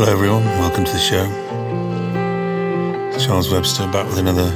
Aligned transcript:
Hello, 0.00 0.12
everyone. 0.12 0.44
Welcome 0.44 0.86
to 0.86 0.92
the 0.92 0.98
show. 0.98 1.26
Charles 3.18 3.50
Webster 3.50 3.86
back 3.88 4.06
with 4.06 4.16
another 4.16 4.50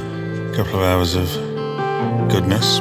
couple 0.55 0.79
of 0.79 0.81
hours 0.81 1.13
of 1.13 1.27
goodness. 2.31 2.79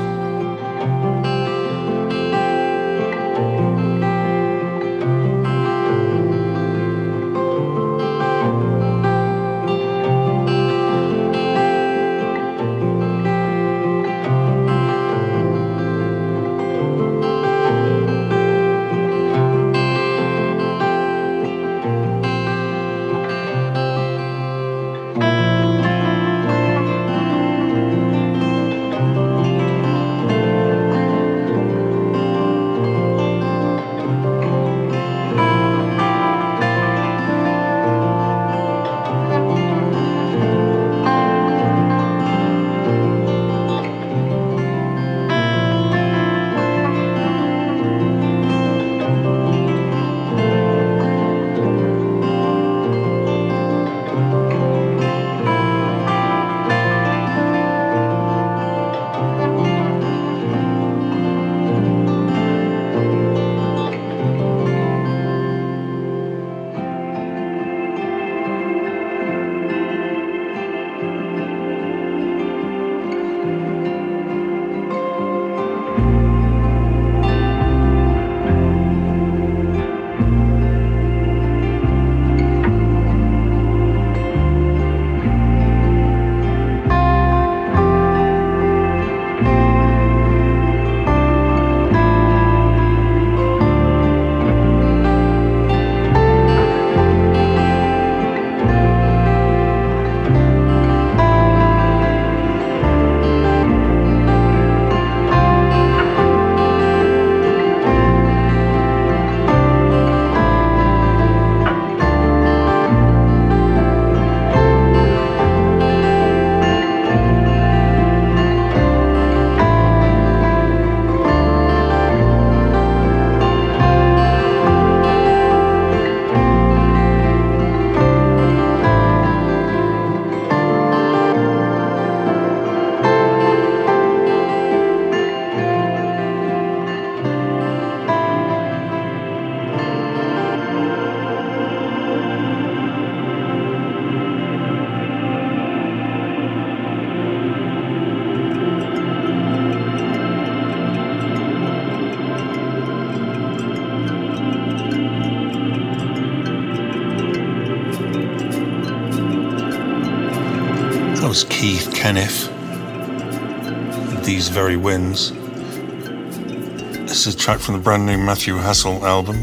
Track 167.44 167.60
from 167.60 167.74
the 167.74 167.80
brand 167.80 168.06
new 168.06 168.16
Matthew 168.16 168.56
Hassel 168.56 169.04
album, 169.04 169.36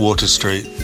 Water 0.00 0.26
Street. 0.26 0.79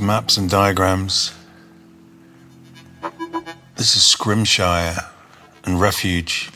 Maps 0.00 0.36
and 0.36 0.48
Diagrams. 0.48 1.32
This 3.76 3.96
is 3.96 4.02
Scrimshire 4.02 5.10
and 5.64 5.80
Refuge. 5.80 6.49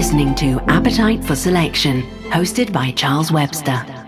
Listening 0.00 0.34
to 0.34 0.58
Appetite 0.60 1.22
for 1.22 1.36
Selection, 1.36 2.00
hosted 2.30 2.72
by 2.72 2.90
Charles 2.92 3.30
Webster. 3.30 3.99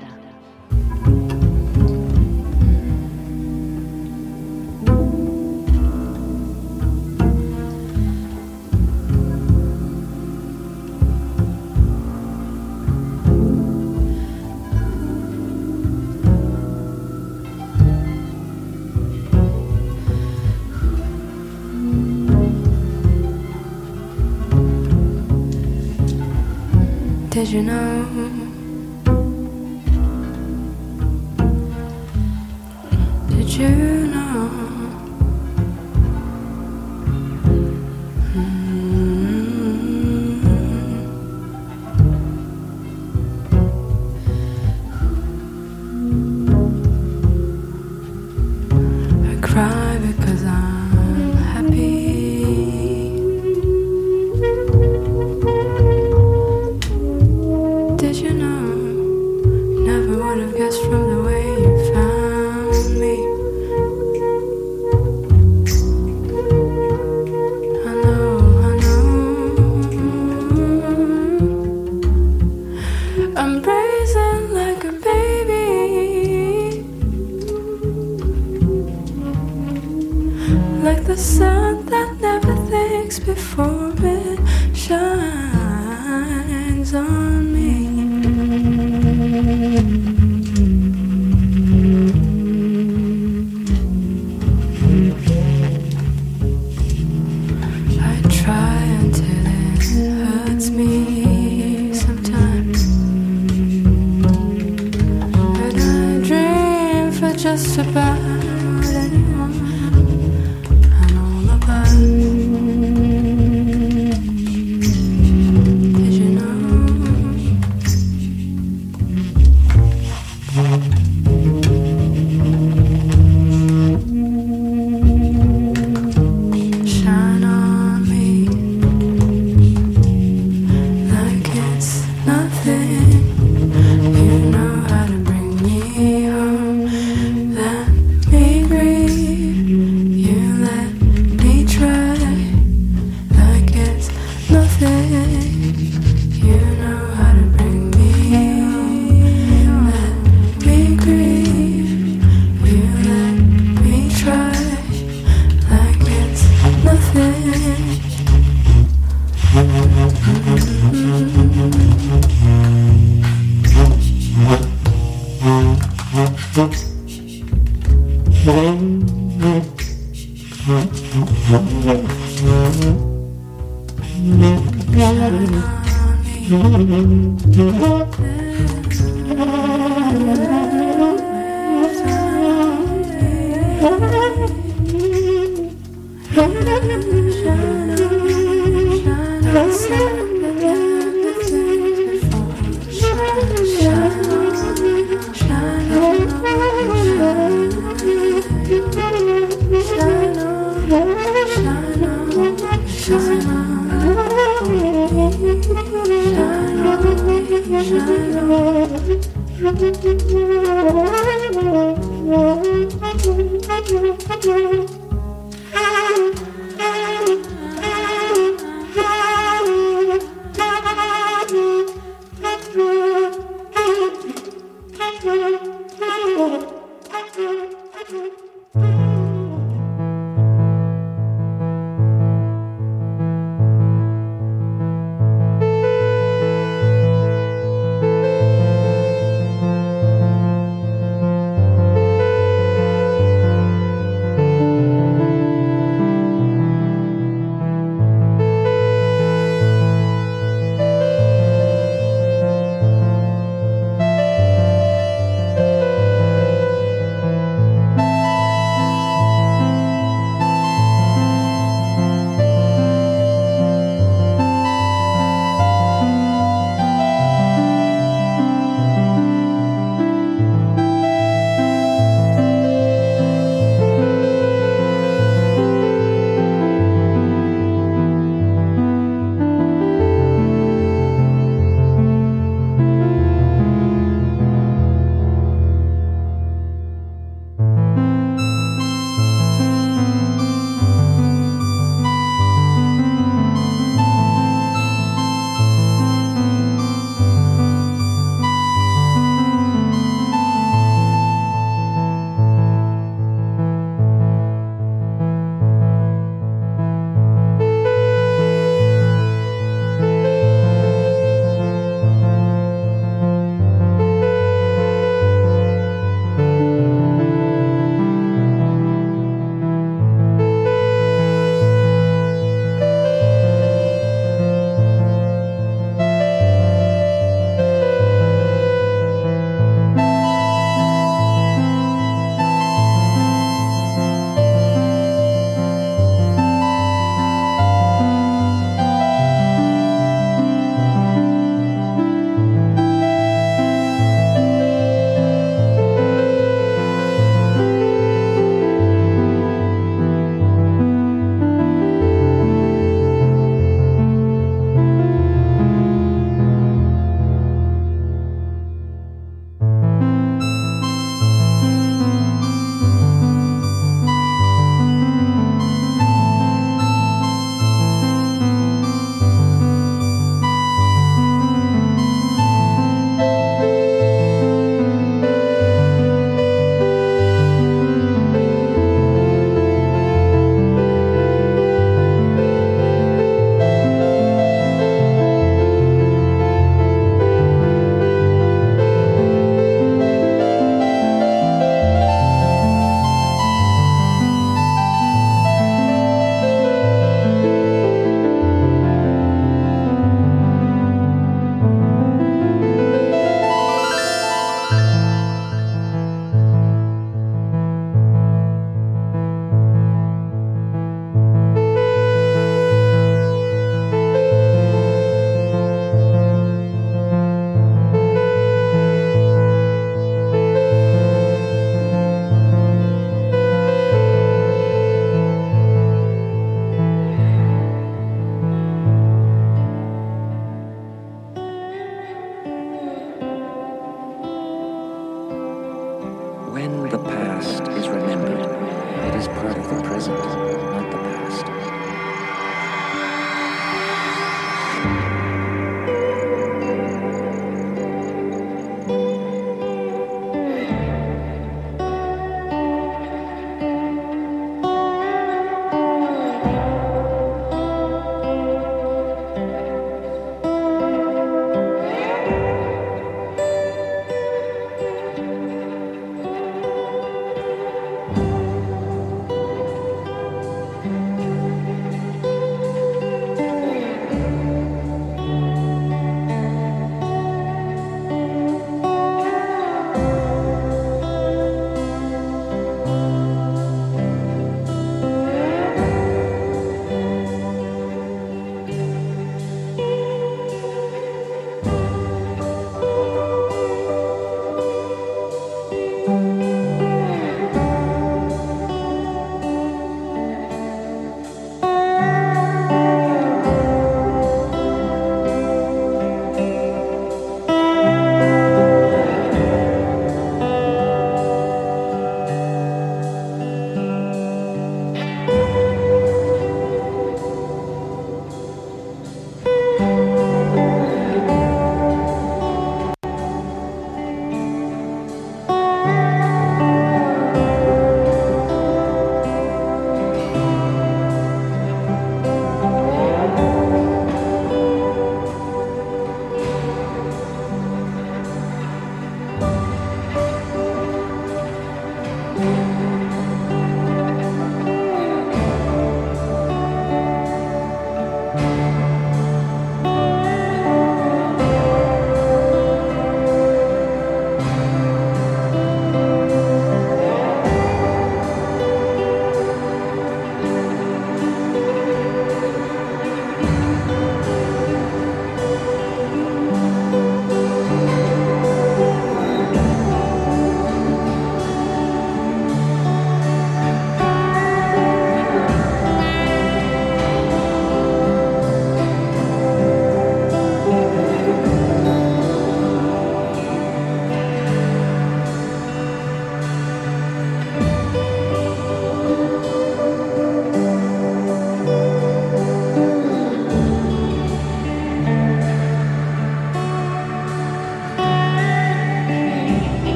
before 83.19 83.93
it 83.99 84.41
shines. 84.75 85.32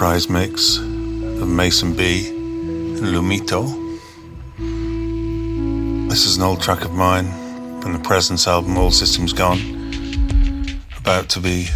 My 0.00 0.06
reprise 0.06 0.30
mix 0.30 0.78
of 0.78 1.46
Mason 1.46 1.94
Bee 1.94 2.28
and 2.28 3.00
Lumito. 3.00 3.68
This 6.08 6.24
is 6.24 6.38
an 6.38 6.42
old 6.42 6.62
track 6.62 6.86
of 6.86 6.92
mine 6.94 7.26
from 7.82 7.92
the 7.92 7.98
Presence 7.98 8.48
album 8.48 8.78
All 8.78 8.90
Systems 8.90 9.34
Gone, 9.34 9.60
about 10.96 11.28
to 11.28 11.40
be 11.40 11.68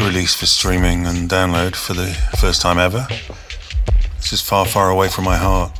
released 0.00 0.38
for 0.38 0.46
streaming 0.46 1.06
and 1.06 1.30
download 1.30 1.76
for 1.76 1.92
the 1.92 2.08
first 2.40 2.60
time 2.60 2.76
ever. 2.76 3.06
This 4.16 4.32
is 4.32 4.40
far, 4.40 4.66
far 4.66 4.90
away 4.90 5.06
from 5.06 5.22
my 5.22 5.36
heart. 5.36 5.77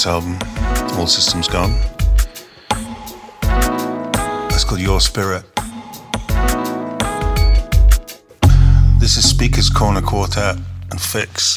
Presence 0.00 0.06
album, 0.06 0.98
All 0.98 1.06
Systems 1.06 1.46
Gone. 1.46 1.74
That's 4.48 4.64
called 4.64 4.80
Your 4.80 4.98
Spirit. 5.00 5.44
This 8.98 9.18
is 9.18 9.28
Speakers 9.28 9.68
Corner 9.68 10.00
Quartet 10.00 10.56
and 10.90 11.00
Fix. 11.00 11.49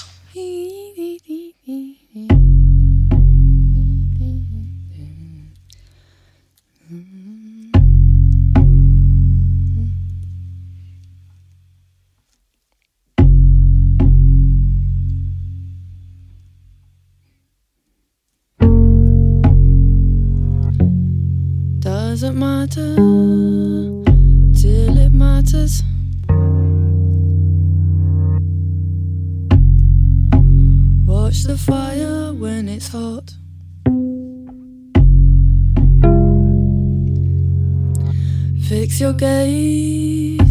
Watch 31.33 31.43
the 31.45 31.57
fire 31.57 32.31
when 32.31 32.69
it's 32.69 32.89
hot. 32.89 33.31
Fix 38.69 39.01
your 39.01 39.13
gaze 39.13 40.42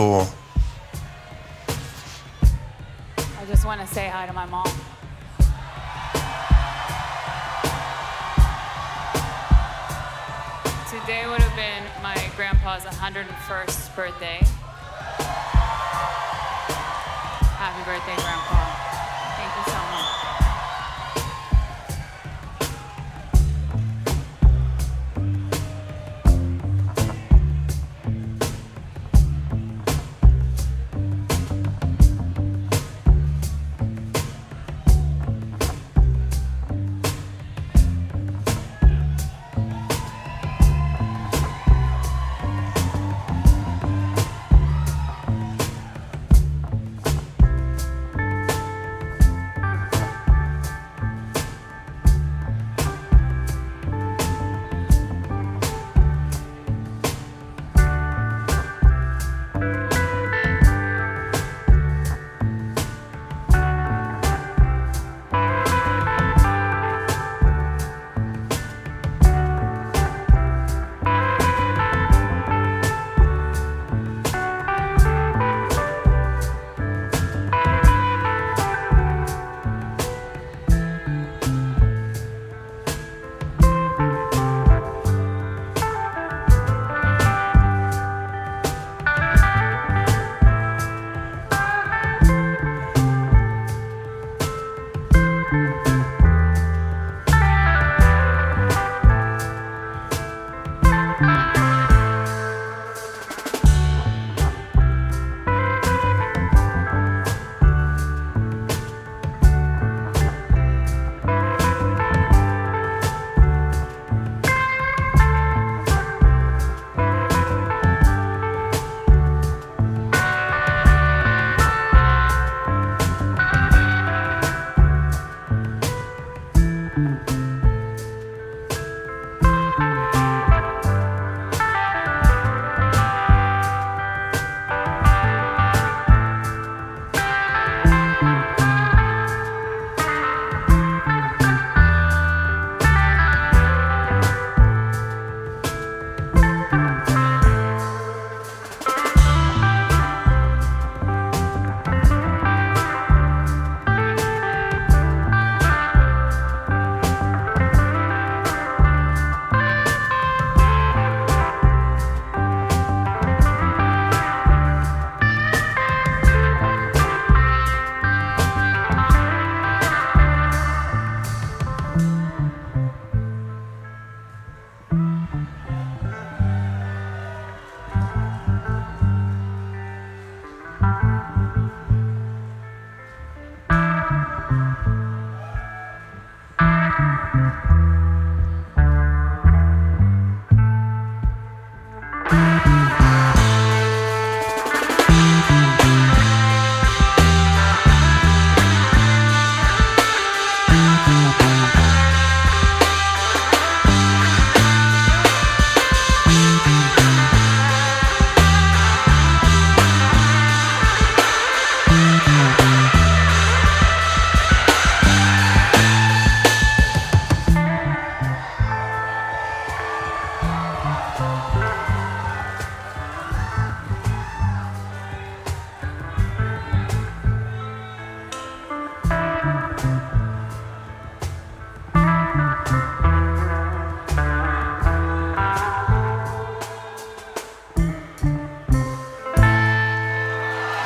I 0.00 0.26
just 3.46 3.66
want 3.66 3.82
to 3.82 3.86
say 3.86 4.08
hi 4.08 4.24
to 4.24 4.32
my 4.32 4.46
mom. 4.46 4.64
Today 10.88 11.26
would 11.28 11.42
have 11.42 11.54
been 11.54 11.84
my 12.02 12.16
grandpa's 12.34 12.84
101st 12.84 13.94
birthday. 13.94 14.40
Happy 17.58 17.84
birthday, 17.84 18.16
Grandpa. 18.22 18.59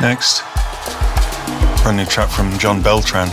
Next, 0.04 0.42
brand 1.82 1.96
new 1.96 2.04
track 2.04 2.28
from 2.28 2.58
John 2.58 2.82
Beltran. 2.82 3.30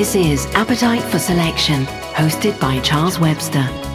This 0.00 0.14
is 0.14 0.46
Appetite 0.54 1.02
for 1.02 1.18
Selection, 1.18 1.84
hosted 2.14 2.58
by 2.58 2.80
Charles 2.80 3.20
Webster. 3.20 3.89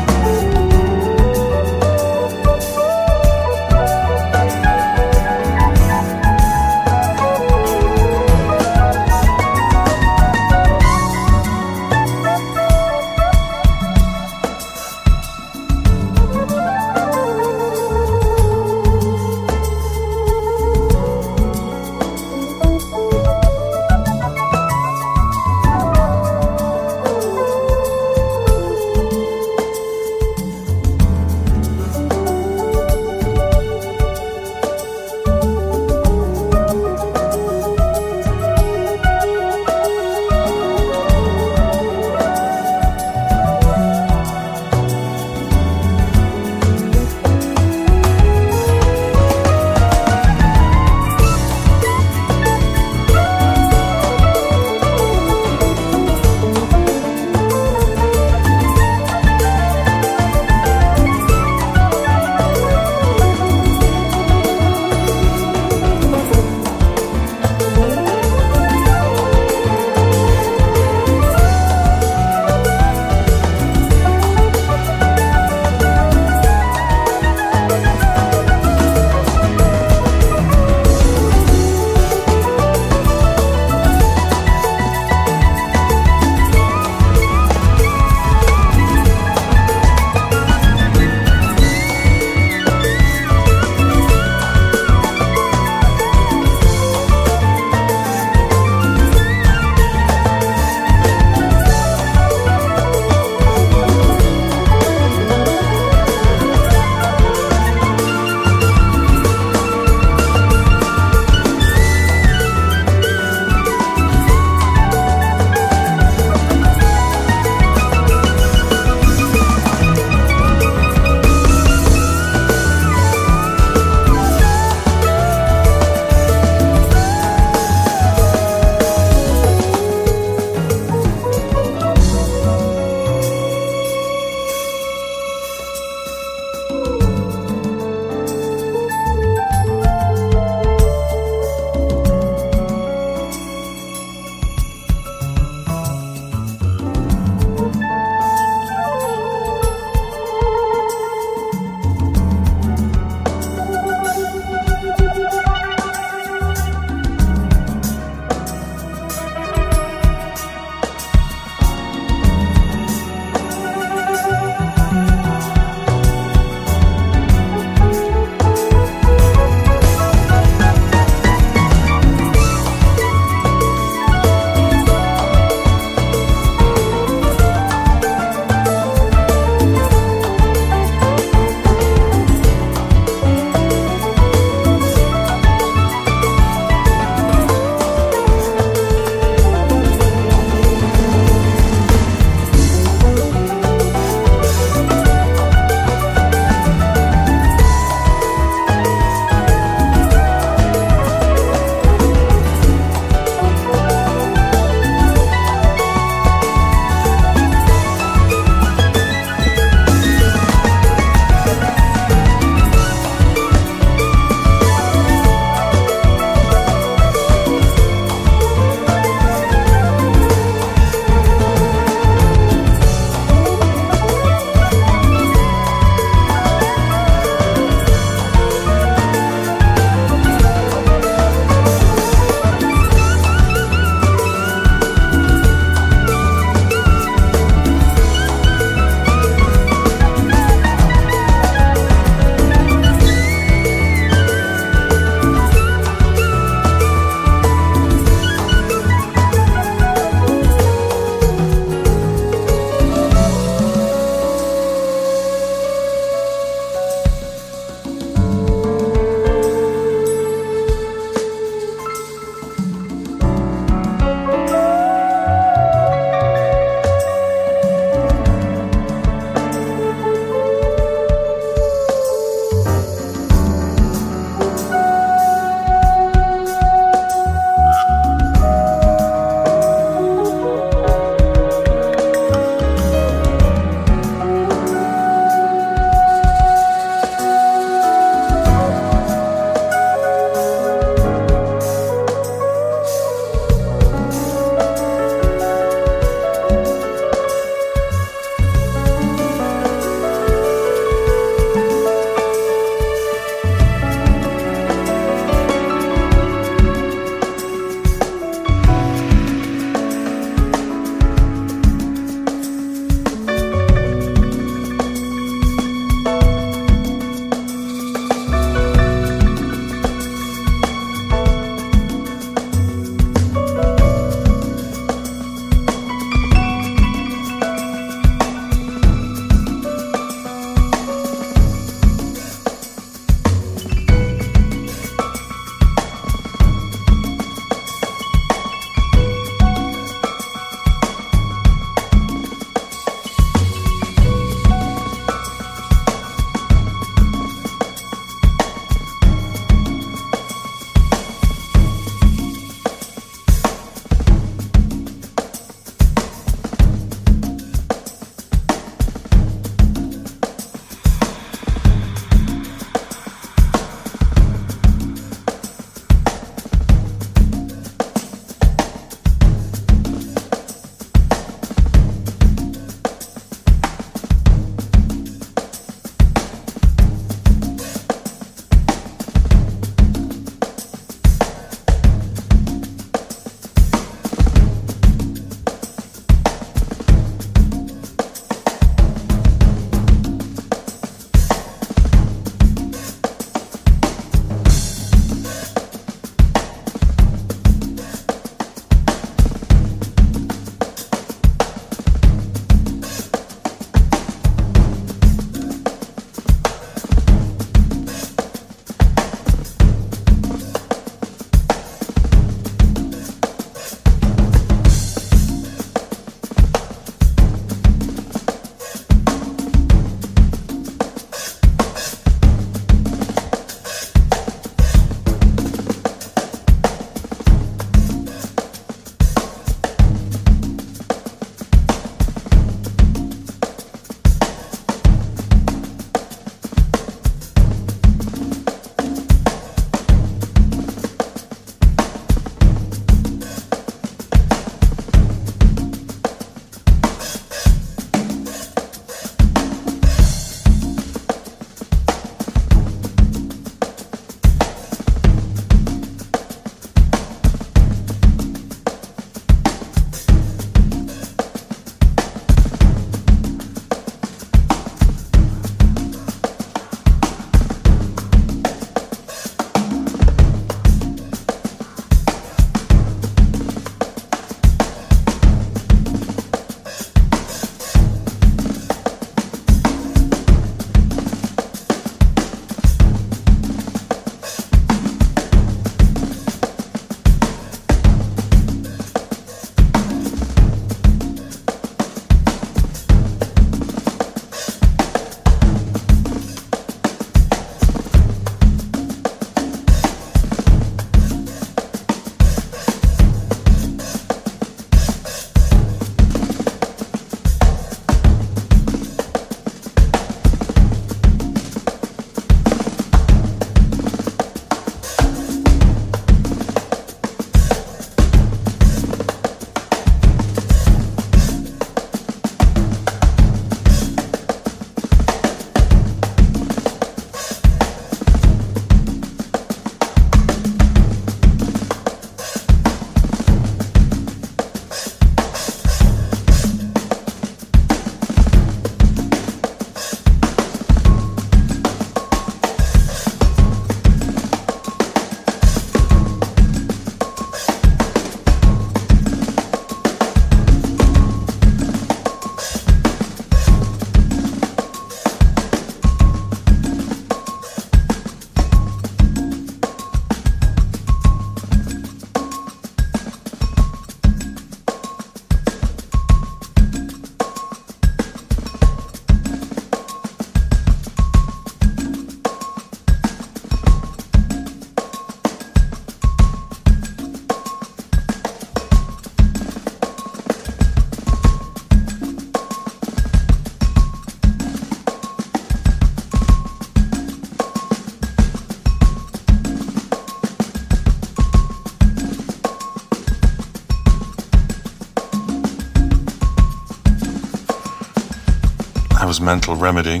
Mental 599.20 599.54
Remedy. 599.54 600.00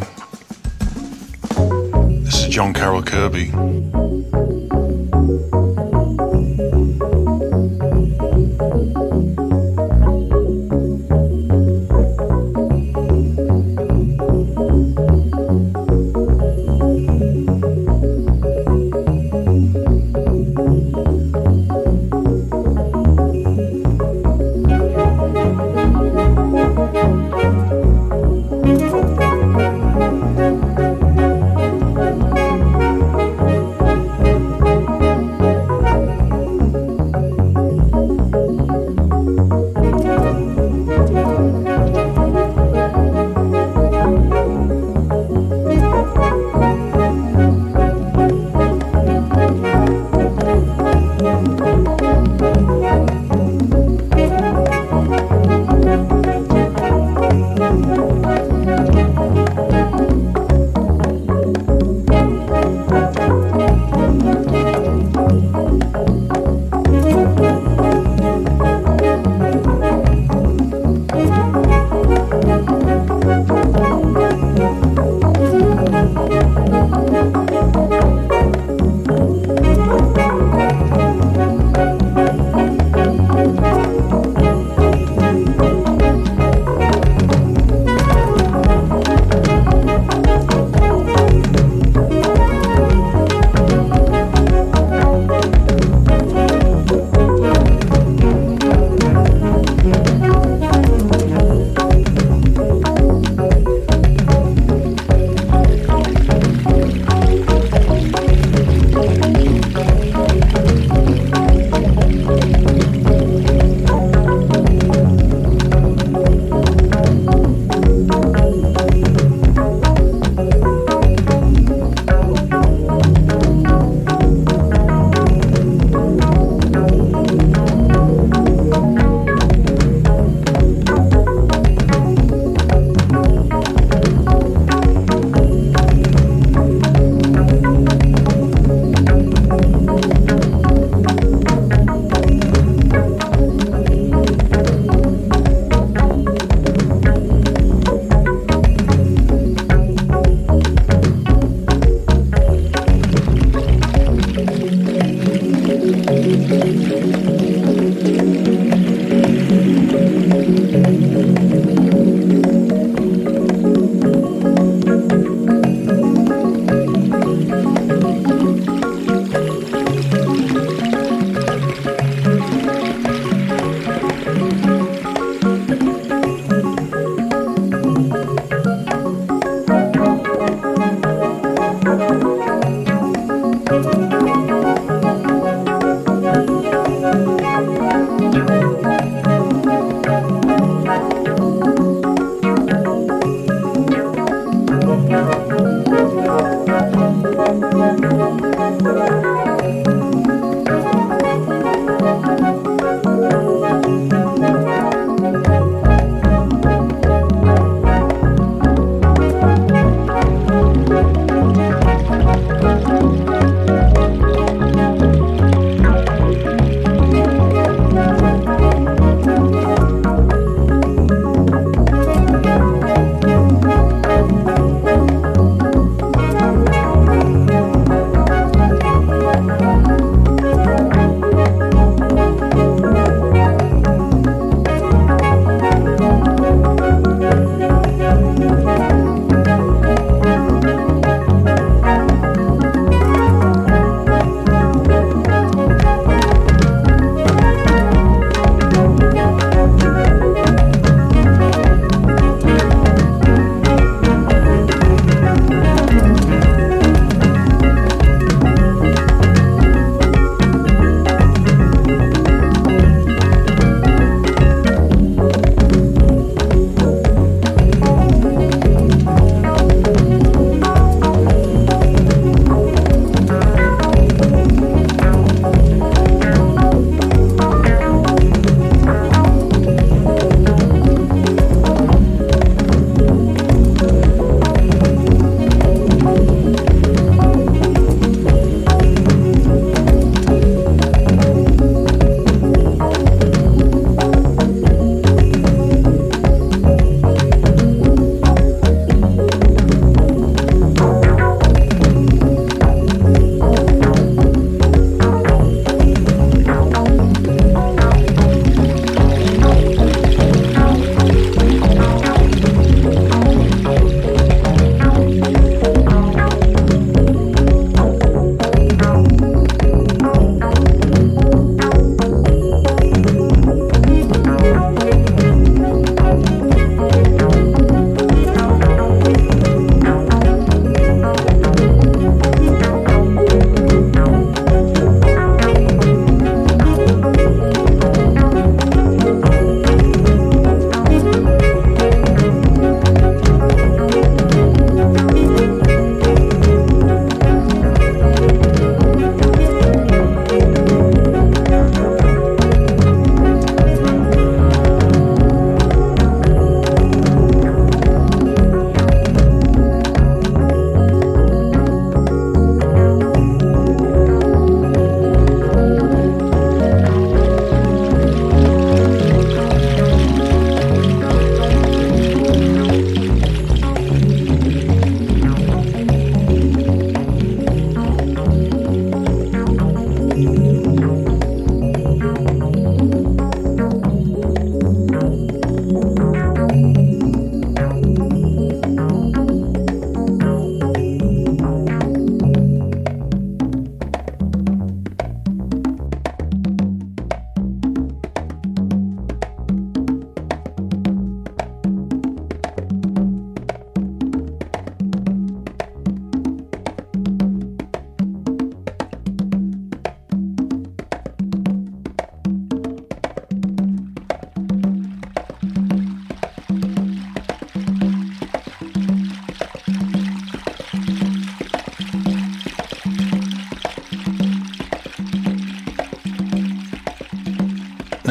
This 2.24 2.42
is 2.42 2.48
John 2.48 2.72
Carroll 2.72 3.02
Kirby. 3.02 3.50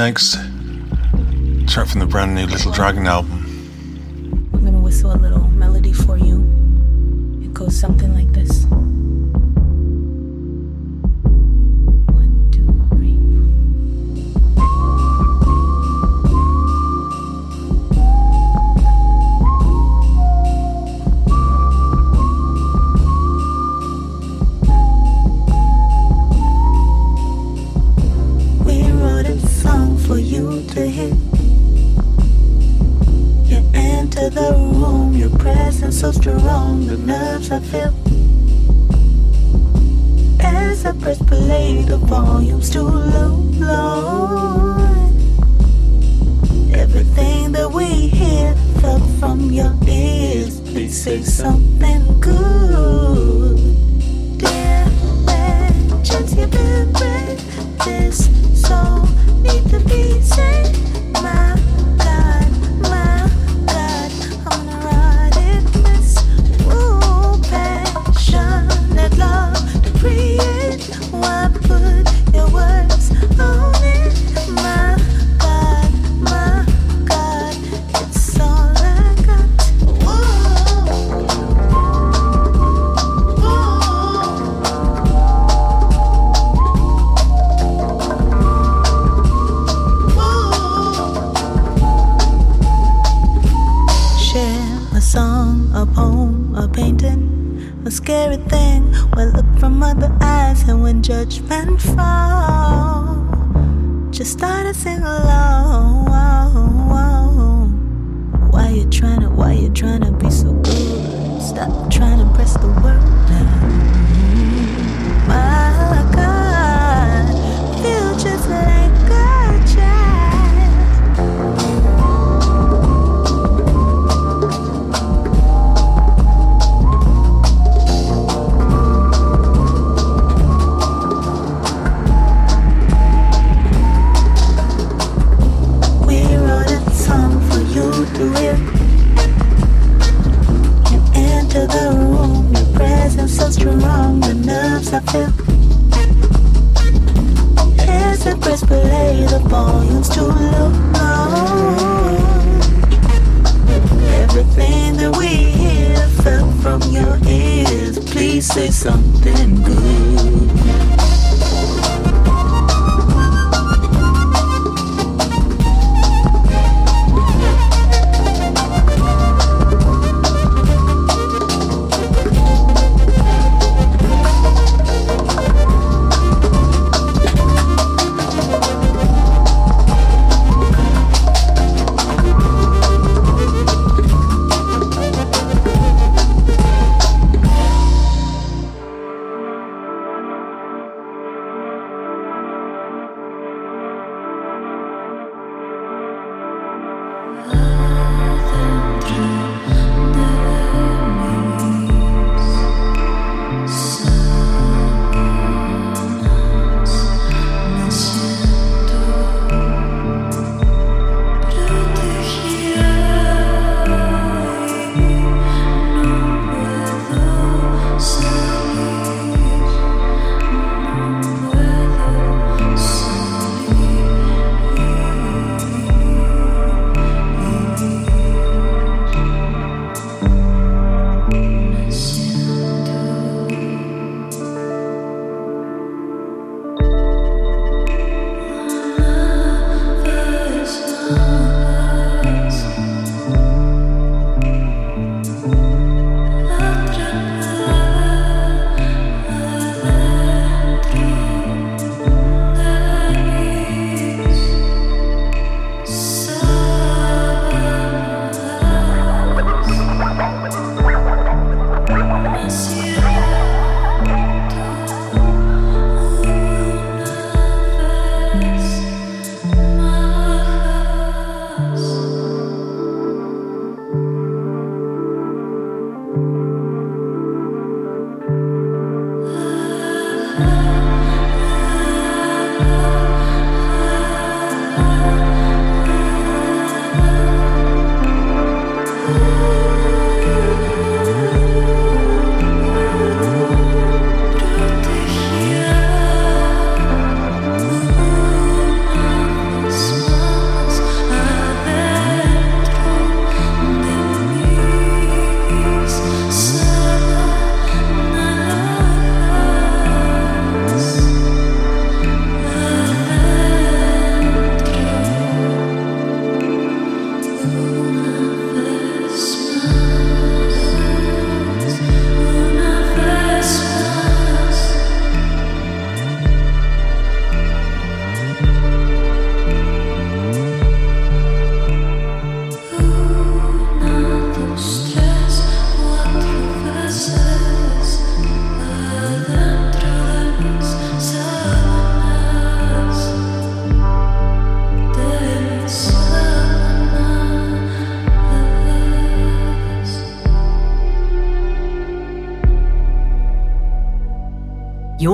Next, 0.10 0.40
track 1.72 1.88
from 1.88 2.00
the 2.00 2.08
brand 2.10 2.34
new 2.34 2.48
Little 2.48 2.72
Dragon 2.72 3.06
album. 3.06 3.39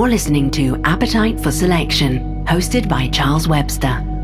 You're 0.06 0.12
listening 0.12 0.52
to 0.52 0.80
Appetite 0.84 1.40
for 1.40 1.50
Selection, 1.50 2.44
hosted 2.44 2.88
by 2.88 3.08
Charles 3.08 3.48
Webster. 3.48 4.15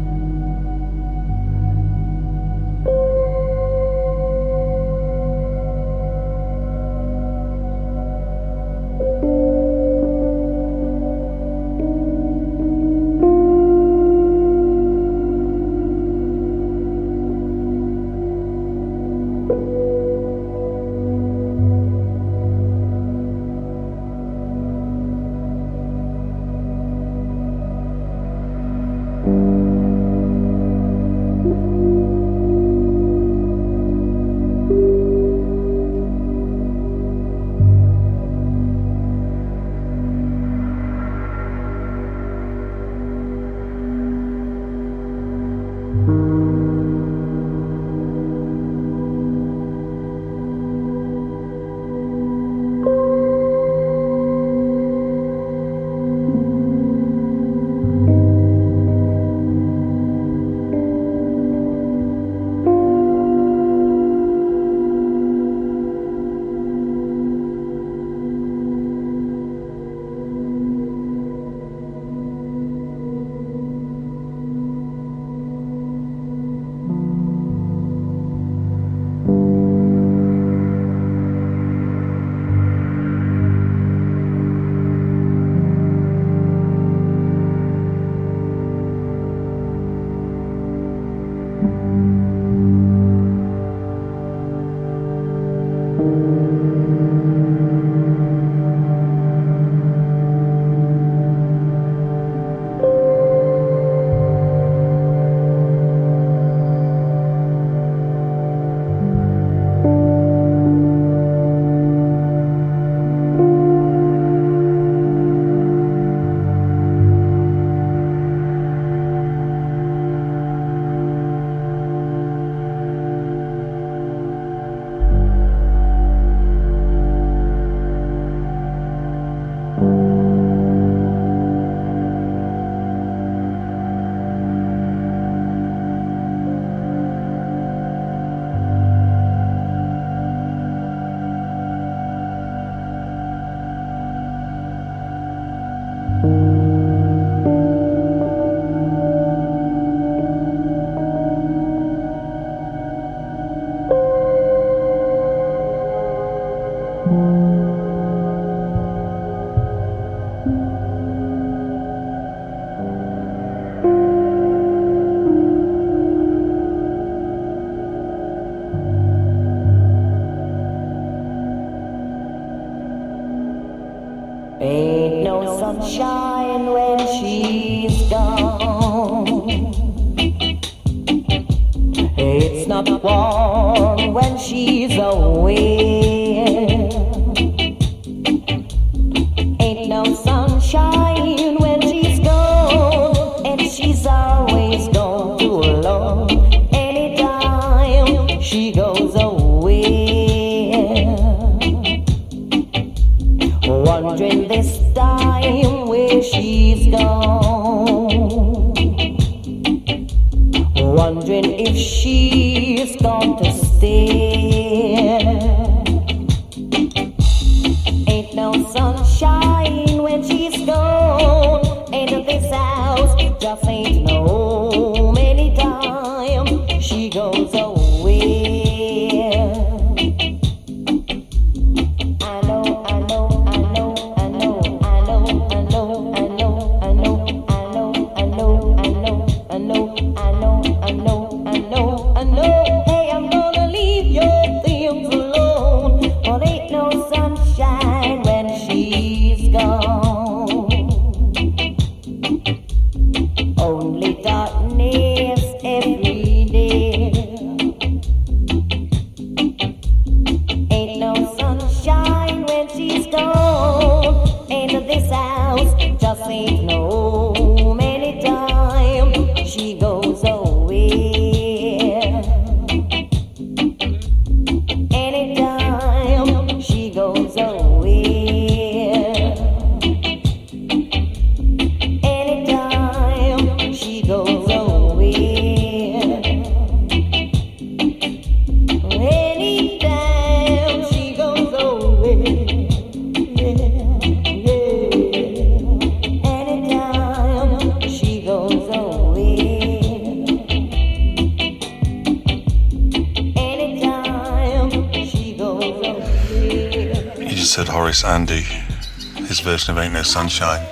person 309.62 309.78
of 309.78 309.84
Ain't 309.84 309.94
No 309.94 310.02
Sunshine. 310.02 310.66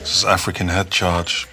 This 0.00 0.16
is 0.16 0.24
African 0.24 0.66
Head 0.68 0.90
Charge. 0.90 1.46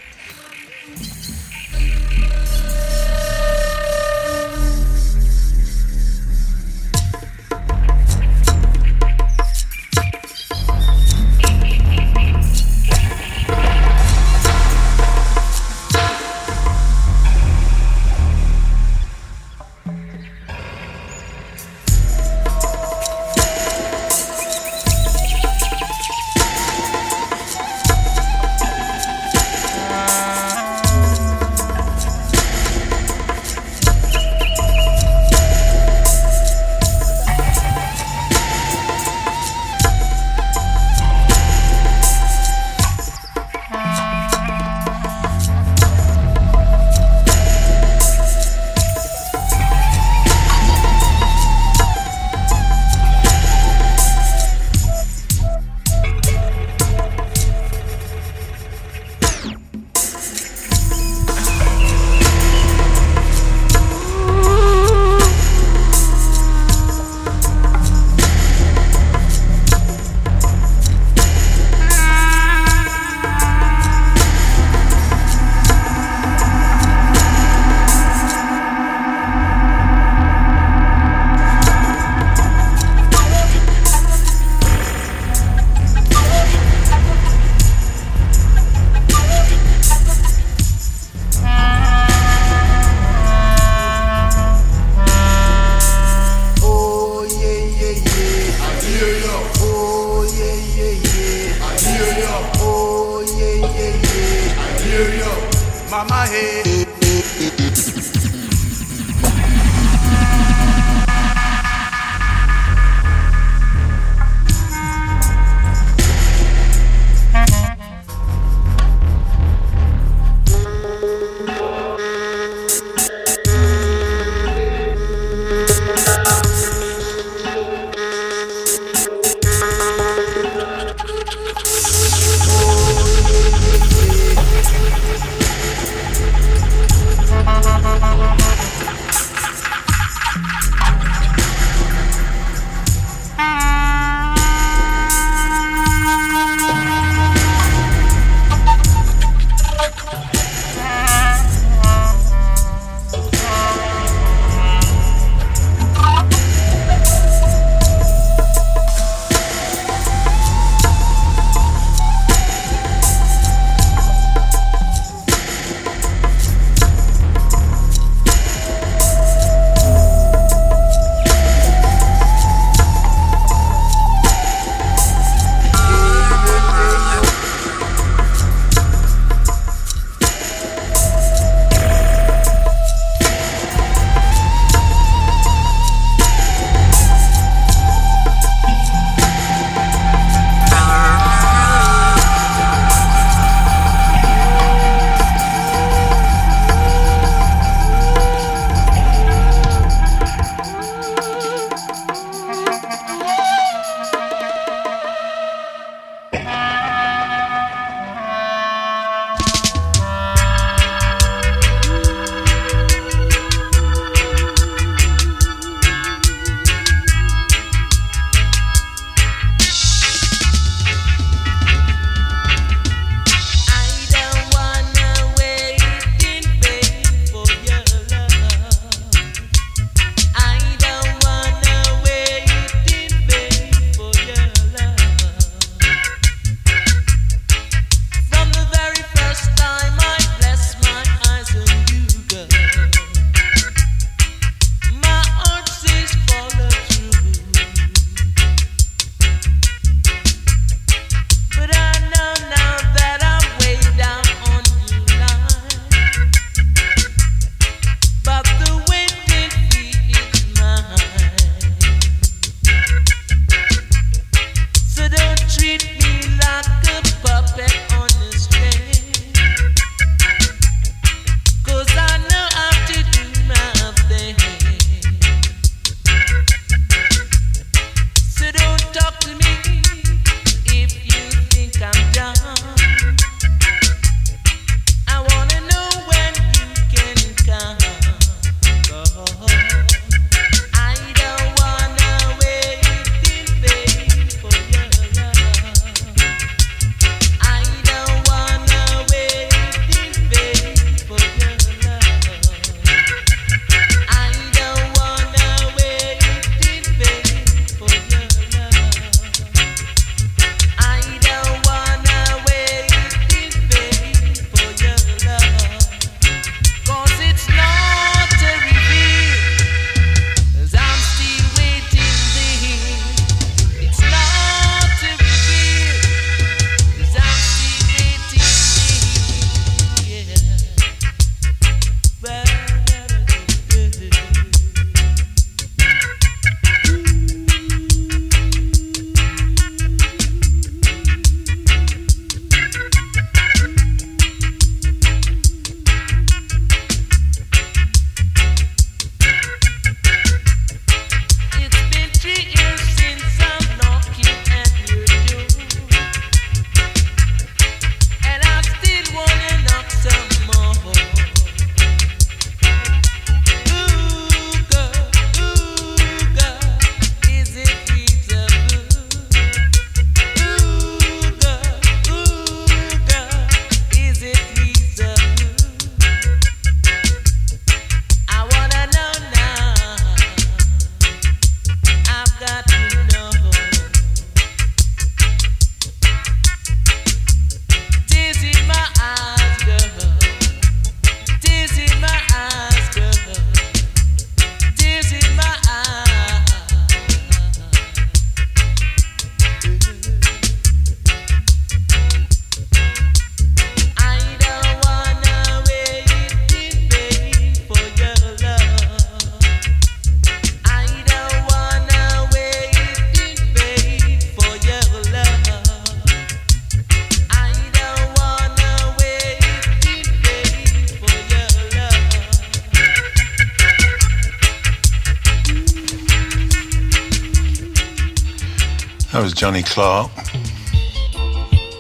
Johnny 429.42 429.64
Clarke. 429.64 430.12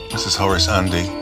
This 0.09 0.25
is 0.25 0.35
Horace 0.35 0.67
Andy. 0.67 1.20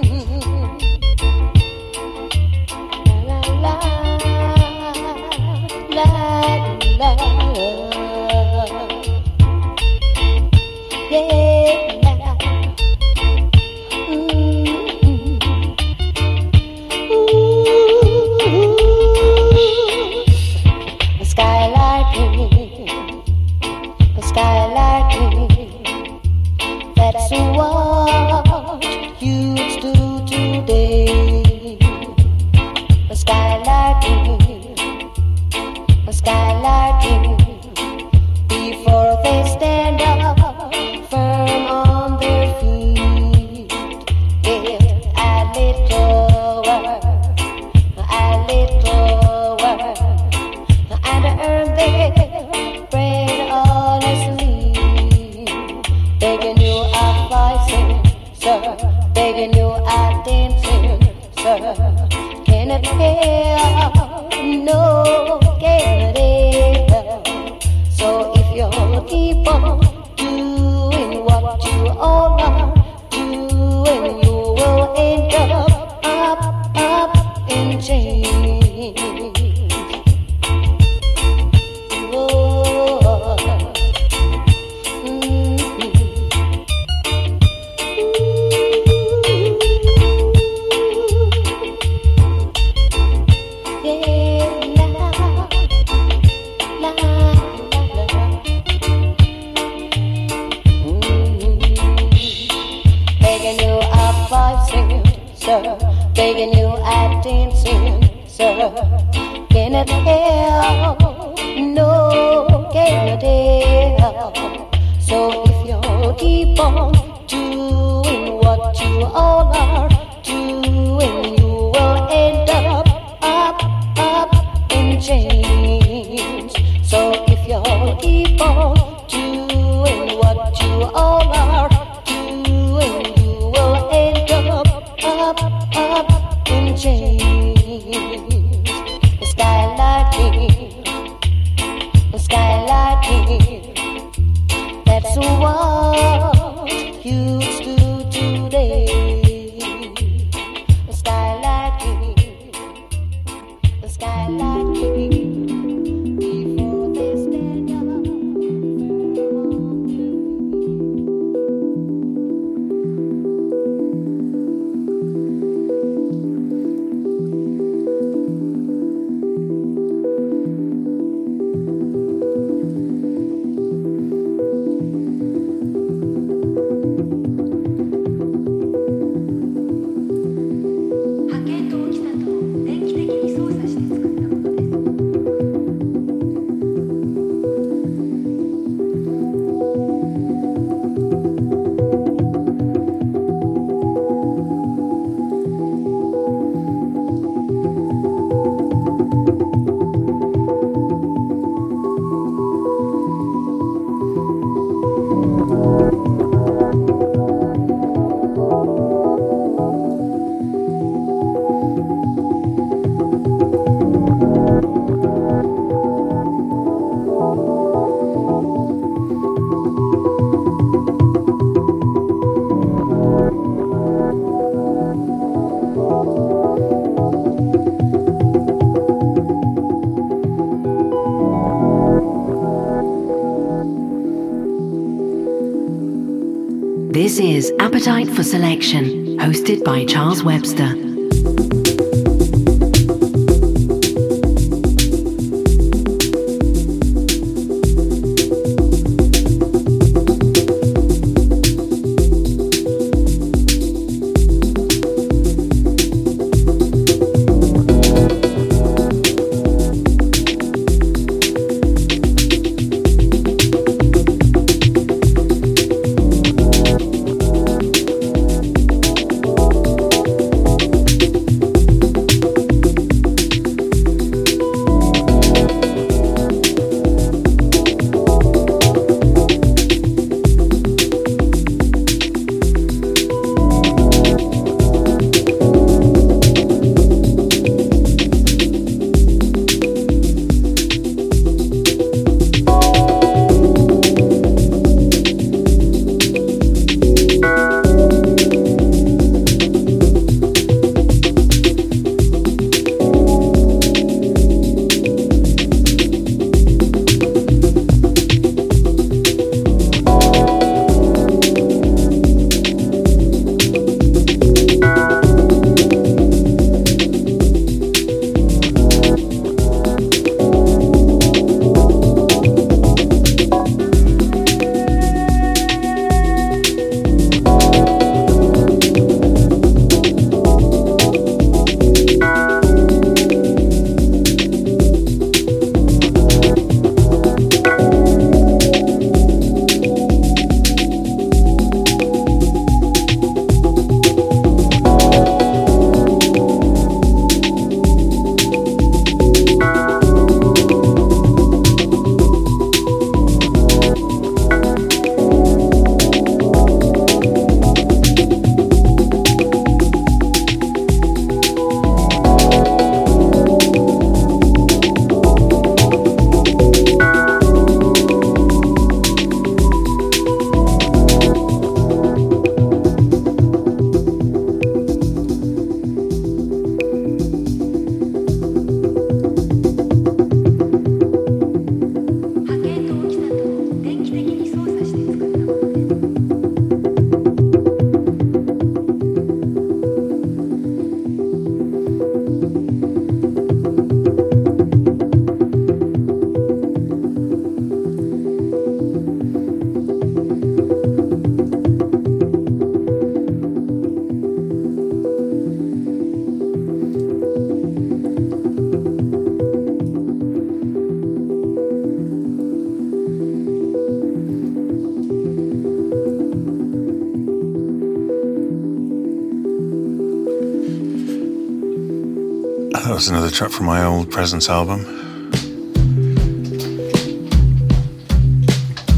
Was 422.89 422.97
another 422.97 423.15
track 423.15 423.29
from 423.29 423.45
my 423.45 423.63
old 423.65 423.91
Presence 423.91 424.29
album. 424.29 424.63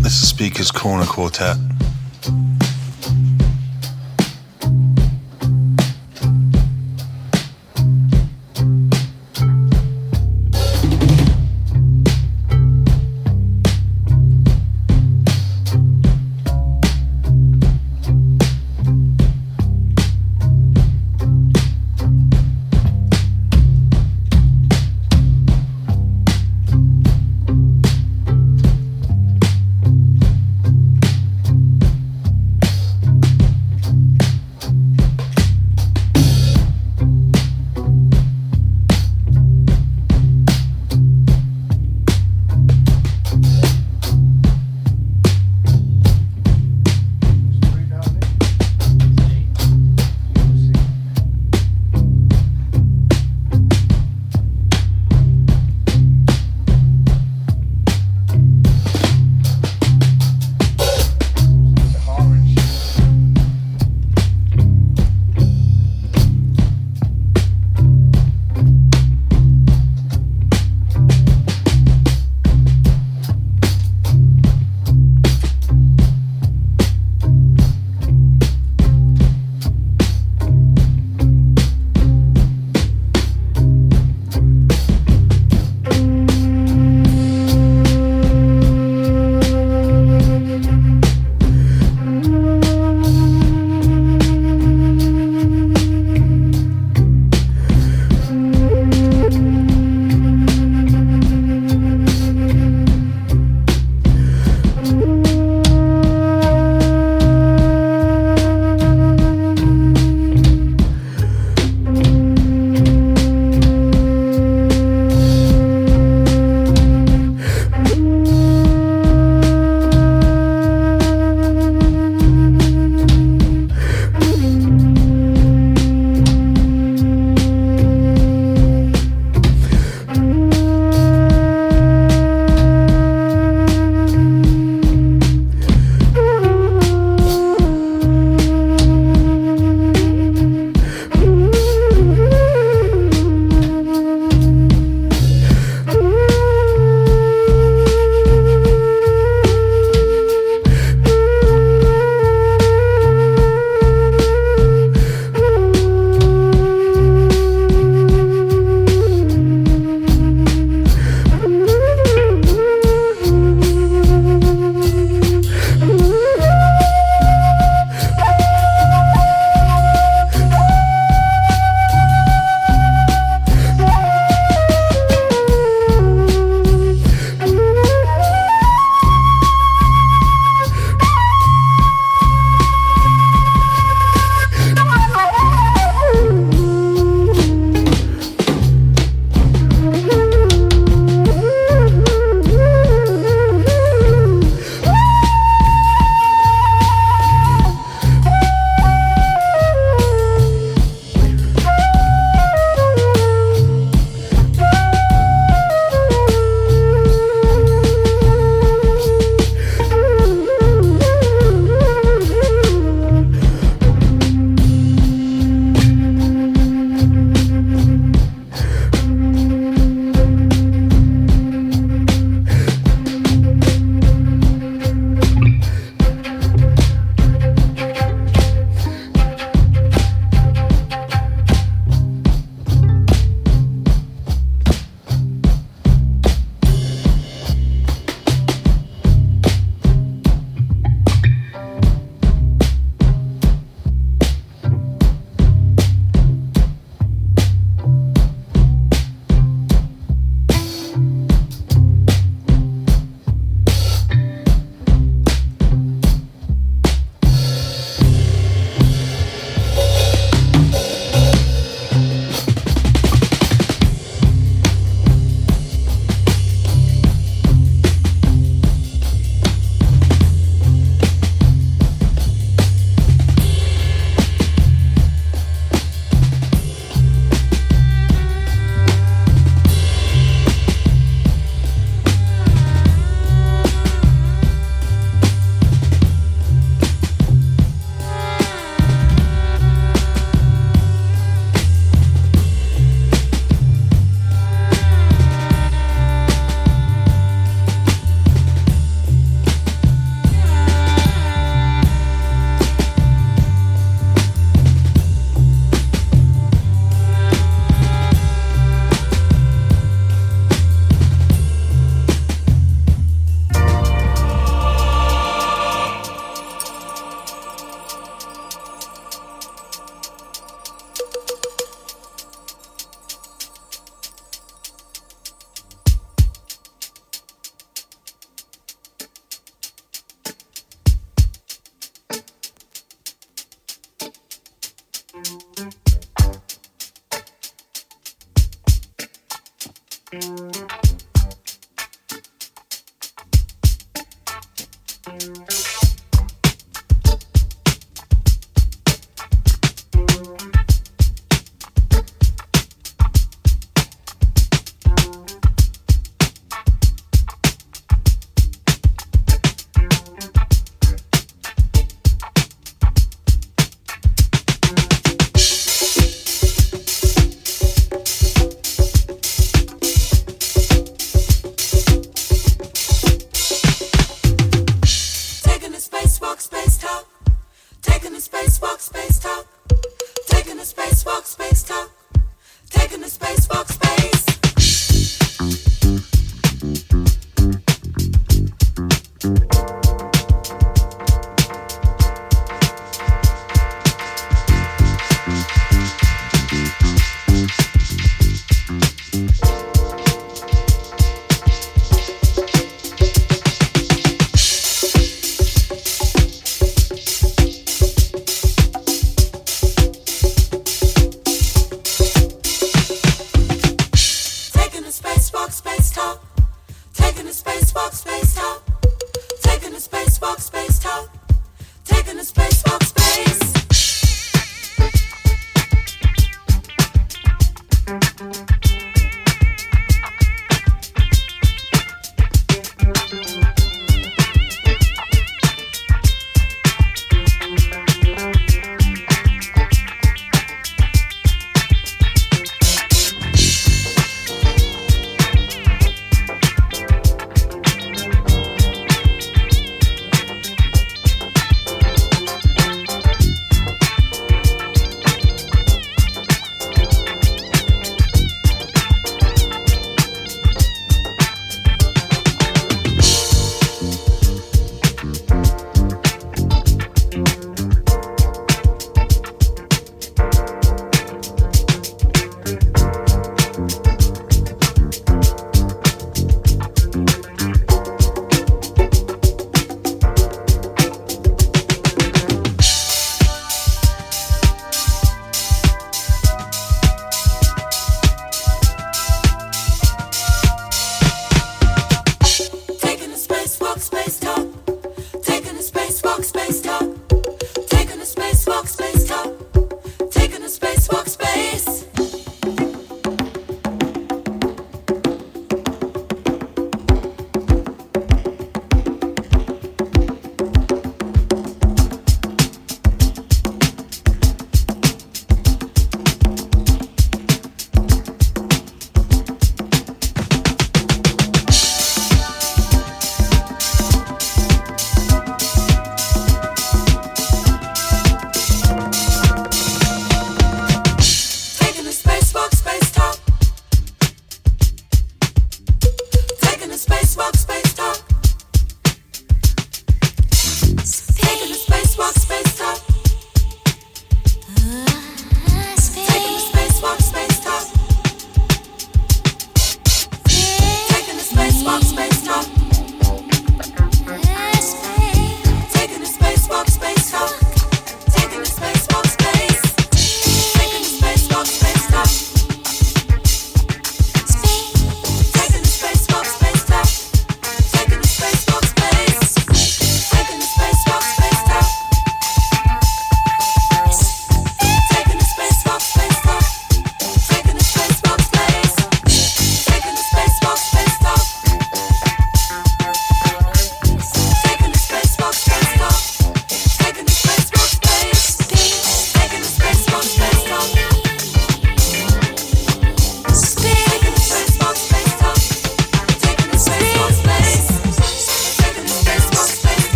This 0.00 0.22
is 0.22 0.28
Speaker's 0.28 0.70
Corner 0.70 1.04
Quartet. 1.04 1.56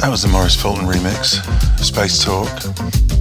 That 0.00 0.10
was 0.10 0.22
the 0.22 0.28
Maurice 0.28 0.54
Fulton 0.54 0.86
remix, 0.86 1.42
Space 1.82 2.22
Talk. 2.22 3.17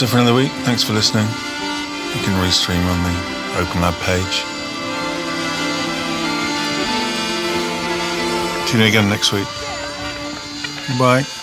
That's 0.00 0.10
it 0.10 0.14
for 0.14 0.22
another 0.22 0.34
week. 0.34 0.50
Thanks 0.64 0.82
for 0.82 0.94
listening. 0.94 1.26
You 1.26 2.24
can 2.24 2.32
restream 2.42 2.82
on 2.86 3.02
the 3.04 3.60
Open 3.60 3.82
Lab 3.82 3.92
page. 4.00 4.44
Tune 8.66 8.80
in 8.80 8.86
again 8.86 9.10
next 9.10 9.30
week. 9.30 9.44
Bye. 10.98 11.39